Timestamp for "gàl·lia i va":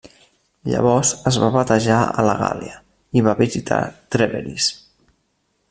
2.39-3.37